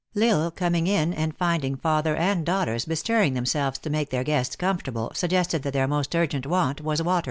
L 0.15 0.23
Isle 0.41 0.49
coming 0.49 0.87
in 0.87 1.13
and 1.13 1.37
finding 1.37 1.75
father 1.75 2.15
and 2.15 2.43
daughters 2.43 2.85
bestirring 2.85 3.35
themselves 3.35 3.77
to 3.77 3.91
make 3.91 4.09
their 4.09 4.23
guests 4.23 4.55
comfortable, 4.55 5.11
suggested 5.13 5.61
that 5.61 5.73
their 5.73 5.87
most 5.87 6.15
urgent 6.15 6.47
want 6.47 6.81
was 6.81 7.03
water. 7.03 7.19